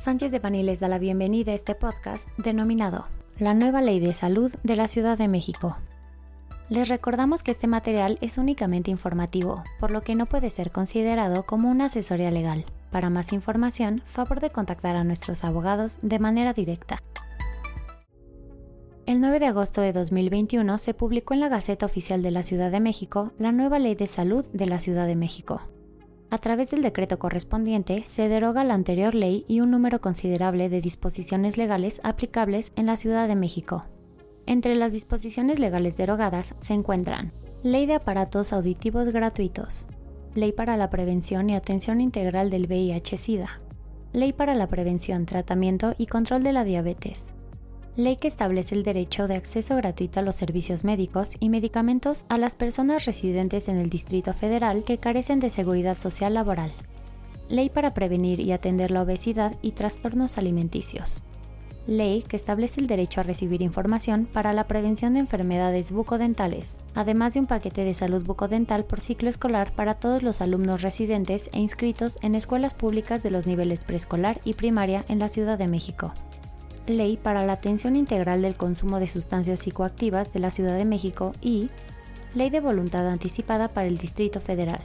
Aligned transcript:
Sánchez 0.00 0.32
de 0.32 0.38
Bani 0.38 0.62
les 0.62 0.80
da 0.80 0.88
la 0.88 0.98
bienvenida 0.98 1.52
a 1.52 1.54
este 1.54 1.74
podcast 1.74 2.26
denominado 2.38 3.04
La 3.38 3.52
nueva 3.52 3.82
ley 3.82 4.00
de 4.00 4.14
salud 4.14 4.50
de 4.62 4.74
la 4.74 4.88
Ciudad 4.88 5.18
de 5.18 5.28
México. 5.28 5.76
Les 6.70 6.88
recordamos 6.88 7.42
que 7.42 7.50
este 7.50 7.66
material 7.66 8.16
es 8.22 8.38
únicamente 8.38 8.90
informativo, 8.90 9.62
por 9.78 9.90
lo 9.90 10.00
que 10.00 10.14
no 10.14 10.24
puede 10.24 10.48
ser 10.48 10.70
considerado 10.70 11.44
como 11.44 11.68
una 11.70 11.84
asesoría 11.84 12.30
legal. 12.30 12.64
Para 12.90 13.10
más 13.10 13.34
información, 13.34 14.00
favor 14.06 14.40
de 14.40 14.48
contactar 14.48 14.96
a 14.96 15.04
nuestros 15.04 15.44
abogados 15.44 15.98
de 16.00 16.18
manera 16.18 16.54
directa. 16.54 17.02
El 19.04 19.20
9 19.20 19.38
de 19.38 19.46
agosto 19.48 19.82
de 19.82 19.92
2021 19.92 20.78
se 20.78 20.94
publicó 20.94 21.34
en 21.34 21.40
la 21.40 21.50
Gaceta 21.50 21.84
Oficial 21.84 22.22
de 22.22 22.30
la 22.30 22.42
Ciudad 22.42 22.70
de 22.70 22.80
México 22.80 23.32
la 23.38 23.52
nueva 23.52 23.78
Ley 23.78 23.96
de 23.96 24.06
Salud 24.06 24.46
de 24.54 24.64
la 24.64 24.80
Ciudad 24.80 25.06
de 25.06 25.16
México, 25.16 25.60
a 26.30 26.38
través 26.38 26.70
del 26.70 26.82
decreto 26.82 27.18
correspondiente, 27.18 28.04
se 28.06 28.28
deroga 28.28 28.62
la 28.62 28.74
anterior 28.74 29.14
ley 29.14 29.44
y 29.48 29.60
un 29.60 29.70
número 29.70 30.00
considerable 30.00 30.68
de 30.68 30.80
disposiciones 30.80 31.58
legales 31.58 32.00
aplicables 32.04 32.72
en 32.76 32.86
la 32.86 32.96
Ciudad 32.96 33.26
de 33.26 33.34
México. 33.34 33.84
Entre 34.46 34.76
las 34.76 34.92
disposiciones 34.92 35.58
legales 35.58 35.96
derogadas 35.96 36.54
se 36.60 36.74
encuentran 36.74 37.32
Ley 37.62 37.86
de 37.86 37.94
Aparatos 37.94 38.52
Auditivos 38.52 39.06
Gratuitos, 39.12 39.86
Ley 40.34 40.52
para 40.52 40.76
la 40.76 40.88
Prevención 40.88 41.50
y 41.50 41.56
Atención 41.56 42.00
Integral 42.00 42.48
del 42.48 42.66
VIH-Sida, 42.66 43.58
Ley 44.12 44.32
para 44.32 44.54
la 44.54 44.68
Prevención, 44.68 45.26
Tratamiento 45.26 45.94
y 45.98 46.06
Control 46.06 46.42
de 46.42 46.52
la 46.52 46.64
Diabetes, 46.64 47.34
ley 48.04 48.16
que 48.16 48.28
establece 48.28 48.74
el 48.74 48.82
derecho 48.82 49.28
de 49.28 49.34
acceso 49.34 49.76
gratuito 49.76 50.20
a 50.20 50.22
los 50.22 50.36
servicios 50.36 50.84
médicos 50.84 51.32
y 51.40 51.48
medicamentos 51.48 52.24
a 52.28 52.38
las 52.38 52.54
personas 52.54 53.04
residentes 53.04 53.68
en 53.68 53.76
el 53.76 53.90
Distrito 53.90 54.32
Federal 54.32 54.84
que 54.84 54.98
carecen 54.98 55.40
de 55.40 55.50
seguridad 55.50 55.98
social 55.98 56.34
laboral. 56.34 56.72
Ley 57.48 57.68
para 57.68 57.94
prevenir 57.94 58.40
y 58.40 58.52
atender 58.52 58.90
la 58.90 59.02
obesidad 59.02 59.56
y 59.60 59.72
trastornos 59.72 60.38
alimenticios. 60.38 61.22
Ley 61.86 62.22
que 62.22 62.36
establece 62.36 62.80
el 62.80 62.86
derecho 62.86 63.20
a 63.20 63.24
recibir 63.24 63.62
información 63.62 64.28
para 64.32 64.52
la 64.52 64.68
prevención 64.68 65.14
de 65.14 65.20
enfermedades 65.20 65.90
bucodentales, 65.90 66.78
además 66.94 67.34
de 67.34 67.40
un 67.40 67.46
paquete 67.46 67.82
de 67.82 67.94
salud 67.94 68.22
bucodental 68.24 68.84
por 68.84 69.00
ciclo 69.00 69.28
escolar 69.28 69.72
para 69.74 69.94
todos 69.94 70.22
los 70.22 70.40
alumnos 70.40 70.82
residentes 70.82 71.50
e 71.52 71.58
inscritos 71.58 72.18
en 72.22 72.36
escuelas 72.36 72.74
públicas 72.74 73.22
de 73.22 73.30
los 73.30 73.46
niveles 73.46 73.80
preescolar 73.80 74.40
y 74.44 74.54
primaria 74.54 75.04
en 75.08 75.18
la 75.18 75.28
Ciudad 75.28 75.58
de 75.58 75.66
México. 75.66 76.12
Ley 76.96 77.16
para 77.16 77.44
la 77.44 77.54
Atención 77.54 77.96
Integral 77.96 78.42
del 78.42 78.56
Consumo 78.56 79.00
de 79.00 79.06
Sustancias 79.06 79.60
Psicoactivas 79.60 80.32
de 80.32 80.40
la 80.40 80.50
Ciudad 80.50 80.76
de 80.76 80.84
México 80.84 81.32
y 81.40 81.70
Ley 82.34 82.50
de 82.50 82.60
Voluntad 82.60 83.08
Anticipada 83.08 83.68
para 83.68 83.88
el 83.88 83.98
Distrito 83.98 84.40
Federal. 84.40 84.80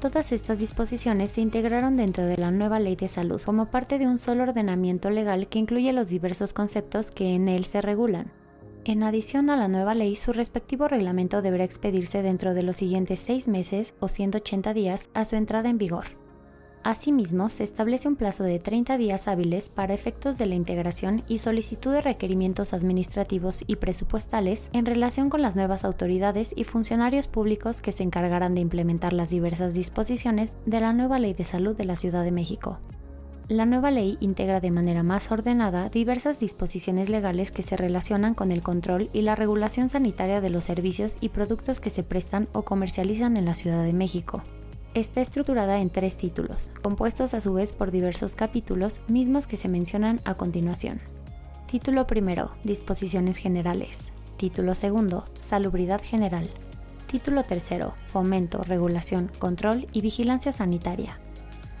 Todas 0.00 0.32
estas 0.32 0.58
disposiciones 0.58 1.30
se 1.32 1.40
integraron 1.40 1.96
dentro 1.96 2.26
de 2.26 2.36
la 2.36 2.50
nueva 2.50 2.78
Ley 2.78 2.96
de 2.96 3.08
Salud 3.08 3.40
como 3.40 3.66
parte 3.66 3.98
de 3.98 4.06
un 4.06 4.18
solo 4.18 4.42
ordenamiento 4.42 5.10
legal 5.10 5.48
que 5.48 5.58
incluye 5.58 5.92
los 5.92 6.08
diversos 6.08 6.52
conceptos 6.52 7.10
que 7.10 7.34
en 7.34 7.48
él 7.48 7.64
se 7.64 7.80
regulan. 7.80 8.30
En 8.84 9.02
adición 9.02 9.50
a 9.50 9.56
la 9.56 9.66
nueva 9.66 9.94
ley, 9.94 10.14
su 10.14 10.32
respectivo 10.32 10.86
reglamento 10.86 11.42
deberá 11.42 11.64
expedirse 11.64 12.22
dentro 12.22 12.54
de 12.54 12.62
los 12.62 12.76
siguientes 12.76 13.18
seis 13.18 13.48
meses 13.48 13.94
o 13.98 14.06
180 14.06 14.72
días 14.74 15.10
a 15.12 15.24
su 15.24 15.34
entrada 15.34 15.68
en 15.68 15.76
vigor. 15.76 16.06
Asimismo, 16.86 17.50
se 17.50 17.64
establece 17.64 18.06
un 18.06 18.14
plazo 18.14 18.44
de 18.44 18.60
30 18.60 18.96
días 18.96 19.26
hábiles 19.26 19.70
para 19.70 19.92
efectos 19.92 20.38
de 20.38 20.46
la 20.46 20.54
integración 20.54 21.24
y 21.26 21.38
solicitud 21.38 21.92
de 21.92 22.00
requerimientos 22.00 22.72
administrativos 22.72 23.64
y 23.66 23.74
presupuestales 23.74 24.70
en 24.72 24.86
relación 24.86 25.28
con 25.28 25.42
las 25.42 25.56
nuevas 25.56 25.84
autoridades 25.84 26.54
y 26.54 26.62
funcionarios 26.62 27.26
públicos 27.26 27.82
que 27.82 27.90
se 27.90 28.04
encargarán 28.04 28.54
de 28.54 28.60
implementar 28.60 29.14
las 29.14 29.30
diversas 29.30 29.74
disposiciones 29.74 30.56
de 30.64 30.78
la 30.78 30.92
nueva 30.92 31.18
Ley 31.18 31.34
de 31.34 31.42
Salud 31.42 31.74
de 31.74 31.86
la 31.86 31.96
Ciudad 31.96 32.22
de 32.22 32.30
México. 32.30 32.78
La 33.48 33.66
nueva 33.66 33.90
ley 33.90 34.16
integra 34.20 34.60
de 34.60 34.70
manera 34.70 35.02
más 35.02 35.32
ordenada 35.32 35.88
diversas 35.88 36.38
disposiciones 36.38 37.08
legales 37.08 37.50
que 37.50 37.64
se 37.64 37.76
relacionan 37.76 38.34
con 38.34 38.52
el 38.52 38.62
control 38.62 39.10
y 39.12 39.22
la 39.22 39.34
regulación 39.34 39.88
sanitaria 39.88 40.40
de 40.40 40.50
los 40.50 40.62
servicios 40.62 41.16
y 41.20 41.30
productos 41.30 41.80
que 41.80 41.90
se 41.90 42.04
prestan 42.04 42.48
o 42.52 42.62
comercializan 42.62 43.36
en 43.36 43.44
la 43.44 43.54
Ciudad 43.54 43.82
de 43.82 43.92
México, 43.92 44.42
está 45.00 45.20
estructurada 45.20 45.80
en 45.80 45.90
tres 45.90 46.16
títulos, 46.16 46.70
compuestos 46.82 47.34
a 47.34 47.42
su 47.42 47.52
vez 47.52 47.74
por 47.74 47.90
diversos 47.90 48.34
capítulos 48.34 49.00
mismos 49.08 49.46
que 49.46 49.58
se 49.58 49.68
mencionan 49.68 50.20
a 50.24 50.34
continuación. 50.34 51.00
Título 51.70 52.06
primero, 52.06 52.52
Disposiciones 52.64 53.36
generales. 53.36 54.00
Título 54.38 54.74
segundo, 54.74 55.24
Salubridad 55.38 56.00
general. 56.02 56.48
Título 57.10 57.44
tercero, 57.44 57.94
Fomento, 58.06 58.62
regulación, 58.62 59.30
control 59.38 59.86
y 59.92 60.00
vigilancia 60.00 60.50
sanitaria. 60.52 61.18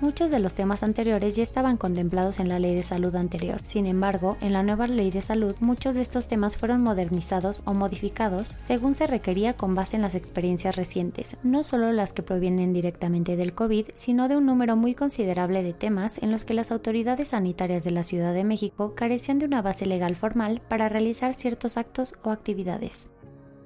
Muchos 0.00 0.30
de 0.30 0.38
los 0.38 0.54
temas 0.54 0.82
anteriores 0.82 1.36
ya 1.36 1.42
estaban 1.42 1.76
contemplados 1.76 2.40
en 2.40 2.48
la 2.48 2.58
ley 2.58 2.74
de 2.74 2.82
salud 2.82 3.14
anterior. 3.16 3.60
Sin 3.64 3.84
embargo, 3.84 4.38
en 4.40 4.54
la 4.54 4.62
nueva 4.62 4.86
ley 4.86 5.10
de 5.10 5.20
salud 5.20 5.54
muchos 5.60 5.94
de 5.94 6.00
estos 6.00 6.26
temas 6.26 6.56
fueron 6.56 6.82
modernizados 6.82 7.60
o 7.66 7.74
modificados 7.74 8.54
según 8.56 8.94
se 8.94 9.06
requería 9.06 9.58
con 9.58 9.74
base 9.74 9.96
en 9.96 10.02
las 10.02 10.14
experiencias 10.14 10.76
recientes, 10.76 11.36
no 11.42 11.62
solo 11.62 11.92
las 11.92 12.14
que 12.14 12.22
provienen 12.22 12.72
directamente 12.72 13.36
del 13.36 13.52
COVID, 13.52 13.88
sino 13.92 14.28
de 14.28 14.38
un 14.38 14.46
número 14.46 14.74
muy 14.74 14.94
considerable 14.94 15.62
de 15.62 15.74
temas 15.74 16.16
en 16.16 16.30
los 16.30 16.44
que 16.44 16.54
las 16.54 16.70
autoridades 16.70 17.28
sanitarias 17.28 17.84
de 17.84 17.90
la 17.90 18.02
Ciudad 18.02 18.32
de 18.32 18.44
México 18.44 18.94
carecían 18.94 19.38
de 19.38 19.44
una 19.44 19.60
base 19.60 19.84
legal 19.84 20.16
formal 20.16 20.62
para 20.66 20.88
realizar 20.88 21.34
ciertos 21.34 21.76
actos 21.76 22.14
o 22.22 22.30
actividades. 22.30 23.10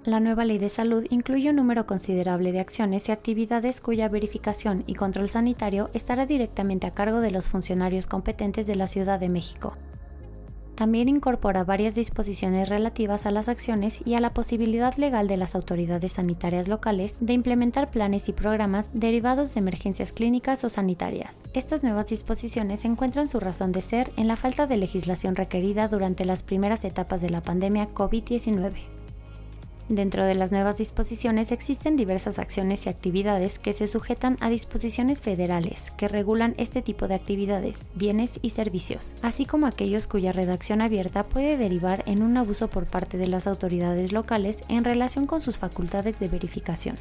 La 0.05 0.21
nueva 0.21 0.45
ley 0.45 0.59
de 0.59 0.69
salud 0.69 1.07
incluye 1.09 1.49
un 1.49 1.57
número 1.57 1.87
considerable 1.87 2.53
de 2.53 2.61
acciones 2.61 3.09
y 3.09 3.13
actividades 3.13 3.81
cuya 3.81 4.11
verificación 4.11 4.85
y 4.87 4.97
control 4.97 5.31
sanitario 5.31 5.89
estará 5.95 6.27
directamente 6.27 6.87
a 6.87 6.91
cargo 6.91 7.21
de 7.21 7.31
los 7.31 7.47
funcionarios 7.47 8.07
competentes 8.07 8.67
de 8.67 8.75
la 8.75 8.87
Ciudad 8.87 9.19
de 9.19 9.31
México. 9.31 9.79
También 10.75 11.09
incorpora 11.09 11.65
varias 11.65 11.95
disposiciones 11.95 12.69
relativas 12.69 13.25
a 13.25 13.31
las 13.31 13.49
acciones 13.49 14.01
y 14.05 14.13
a 14.13 14.21
la 14.21 14.35
posibilidad 14.35 14.95
legal 14.97 15.27
de 15.27 15.39
las 15.39 15.55
autoridades 15.55 16.13
sanitarias 16.13 16.69
locales 16.69 17.17
de 17.21 17.33
implementar 17.33 17.91
planes 17.91 18.29
y 18.29 18.33
programas 18.33 18.91
derivados 18.93 19.55
de 19.55 19.61
emergencias 19.61 20.13
clínicas 20.13 20.65
o 20.65 20.69
sanitarias. 20.69 21.45
Estas 21.55 21.83
nuevas 21.83 22.09
disposiciones 22.09 22.85
encuentran 22.85 23.27
su 23.27 23.41
razón 23.41 23.73
de 23.73 23.81
ser 23.81 24.13
en 24.19 24.29
la 24.29 24.37
falta 24.37 24.67
de 24.67 24.77
legislación 24.77 25.35
requerida 25.35 25.89
durante 25.89 26.27
las 26.27 26.43
primeras 26.43 26.85
etapas 26.85 27.23
de 27.23 27.31
la 27.31 27.41
pandemia 27.41 27.89
COVID-19. 27.95 29.04
Dentro 29.89 30.25
de 30.25 30.35
las 30.35 30.51
nuevas 30.51 30.79
disposiciones 30.79 31.53
existen 31.53 31.97
diversas 31.97 32.39
acciones 32.39 32.87
y 32.87 32.89
actividades 32.89 33.59
que 33.59 33.75
se 33.75 33.87
sujetan 33.87 34.39
a 34.41 34.49
disposiciones 34.49 35.21
federales 35.21 35.91
que 35.91 36.09
regulan 36.09 36.55
este 36.57 36.81
tipo 36.81 37.07
de 37.07 37.15
actividades, 37.15 37.89
bienes 37.95 38.39
y 38.41 38.51
servicios, 38.51 39.15
así 39.21 39.45
como 39.45 39.67
aquellos 39.67 40.07
cuya 40.07 40.33
redacción 40.33 40.81
abierta 40.81 41.25
puede 41.25 41.59
derivar 41.59 42.03
en 42.07 42.23
un 42.23 42.39
abuso 42.39 42.69
por 42.69 42.87
parte 42.87 43.19
de 43.19 43.29
las 43.29 43.47
autoridades 43.47 44.13
locales 44.13 44.63
en 44.69 44.85
relación 44.85 45.27
con 45.27 45.43
sus 45.43 45.59
facultades 45.59 46.19
de 46.19 46.29
verificación. 46.29 46.97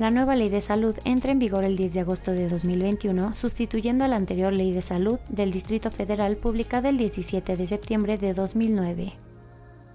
La 0.00 0.10
nueva 0.10 0.34
ley 0.34 0.48
de 0.48 0.60
salud 0.60 0.96
entra 1.04 1.30
en 1.30 1.38
vigor 1.38 1.62
el 1.62 1.76
10 1.76 1.94
de 1.94 2.00
agosto 2.00 2.32
de 2.32 2.48
2021, 2.48 3.34
sustituyendo 3.36 4.04
a 4.04 4.08
la 4.08 4.16
anterior 4.16 4.52
ley 4.52 4.72
de 4.72 4.82
salud 4.82 5.20
del 5.28 5.52
Distrito 5.52 5.92
Federal 5.92 6.36
publicada 6.36 6.88
el 6.88 6.98
17 6.98 7.56
de 7.56 7.66
septiembre 7.66 8.18
de 8.18 8.34
2009. 8.34 9.14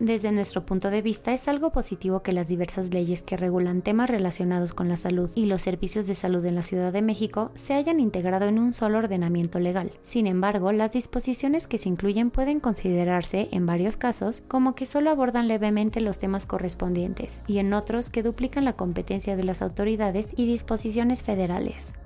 Desde 0.01 0.31
nuestro 0.31 0.66
punto 0.66 0.89
de 0.89 1.03
vista 1.03 1.31
es 1.31 1.47
algo 1.47 1.69
positivo 1.69 2.23
que 2.23 2.34
las 2.34 2.47
diversas 2.47 2.91
leyes 2.91 3.22
que 3.22 3.38
regulan 3.38 3.84
temas 3.84 4.09
relacionados 4.09 4.73
con 4.73 4.89
la 4.89 4.97
salud 4.97 5.29
y 5.35 5.45
los 5.45 5.62
servicios 5.62 6.07
de 6.07 6.16
salud 6.16 6.44
en 6.47 6.56
la 6.56 6.63
Ciudad 6.63 6.91
de 6.91 7.03
México 7.03 7.51
se 7.53 7.75
hayan 7.75 8.00
integrado 8.00 8.47
en 8.47 8.57
un 8.57 8.73
solo 8.73 8.97
ordenamiento 8.97 9.59
legal. 9.59 9.91
Sin 10.01 10.25
embargo, 10.25 10.72
las 10.72 10.94
disposiciones 10.94 11.67
que 11.67 11.78
se 11.78 11.90
incluyen 11.90 12.31
pueden 12.31 12.59
considerarse, 12.59 13.47
en 13.51 13.67
varios 13.67 13.95
casos, 13.95 14.41
como 14.47 14.73
que 14.73 14.88
solo 14.88 15.11
abordan 15.11 15.47
levemente 15.47 16.01
los 16.01 16.17
temas 16.17 16.47
correspondientes 16.47 17.44
y 17.45 17.59
en 17.59 17.72
otros 17.72 18.09
que 18.09 18.23
duplican 18.23 18.66
la 18.66 18.73
competencia 18.73 19.35
de 19.35 19.44
las 19.44 19.61
autoridades 19.61 20.31
y 20.35 20.47
disposiciones 20.47 21.22
federales 21.22 21.99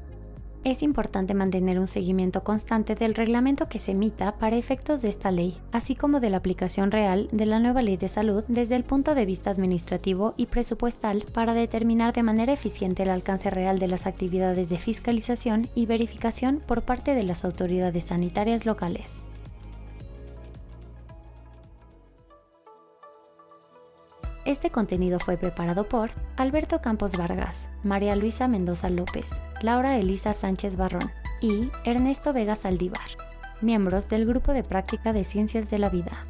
es 0.65 0.81
importante 0.81 1.35
mantener 1.35 1.79
un 1.79 1.87
seguimiento 1.87 2.43
constante 2.43 2.95
del 2.95 3.13
reglamento 3.13 3.69
que 3.69 3.77
se 3.77 3.91
emita 3.91 4.33
para 4.39 4.57
efectos 4.57 5.03
de 5.03 5.09
esta 5.09 5.29
ley, 5.29 5.59
así 5.71 5.95
como 5.95 6.19
de 6.19 6.31
la 6.31 6.37
aplicación 6.37 6.89
real 6.89 7.29
de 7.31 7.45
la 7.45 7.59
nueva 7.59 7.83
ley 7.83 7.97
de 7.97 8.07
salud 8.07 8.43
desde 8.47 8.75
el 8.75 8.83
punto 8.83 9.13
de 9.13 9.27
vista 9.27 9.51
administrativo 9.51 10.33
y 10.37 10.47
presupuestal 10.47 11.23
para 11.31 11.53
determinar 11.53 12.13
de 12.13 12.23
manera 12.23 12.53
eficiente 12.53 13.03
el 13.03 13.09
alcance 13.09 13.51
real 13.51 13.77
de 13.77 13.87
las 13.87 14.07
actividades 14.07 14.67
de 14.67 14.79
fiscalización 14.79 15.69
y 15.75 15.85
verificación 15.85 16.59
por 16.65 16.81
parte 16.81 17.13
de 17.13 17.23
las 17.23 17.45
autoridades 17.45 18.05
sanitarias 18.05 18.65
locales. 18.65 19.21
Este 24.45 24.69
contenido 24.69 25.19
fue 25.19 25.35
preparado 25.37 25.89
por 25.89 26.11
Alberto 26.37 26.79
Campos 26.79 27.17
Vargas, 27.17 27.67
María 27.83 28.15
Luisa 28.15 28.47
Mendoza 28.47 28.91
López, 28.91 29.41
Laura 29.61 29.97
Elisa 29.97 30.33
Sánchez 30.33 30.77
Barrón 30.77 31.11
y 31.41 31.71
Ernesto 31.83 32.31
Vega 32.31 32.55
Saldívar, 32.55 33.07
miembros 33.61 34.07
del 34.07 34.27
Grupo 34.27 34.53
de 34.53 34.61
Práctica 34.61 35.13
de 35.13 35.23
Ciencias 35.23 35.71
de 35.71 35.79
la 35.79 35.89
Vida. 35.89 36.25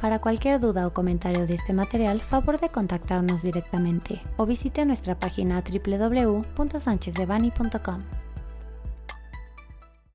Para 0.00 0.18
cualquier 0.18 0.60
duda 0.60 0.86
o 0.86 0.94
comentario 0.94 1.46
de 1.46 1.56
este 1.56 1.74
material, 1.74 2.22
favor 2.22 2.58
de 2.58 2.70
contactarnos 2.70 3.42
directamente 3.42 4.22
o 4.38 4.46
visite 4.46 4.86
nuestra 4.86 5.18
página 5.18 5.62
www.sanchezdevani.com. 5.62 8.23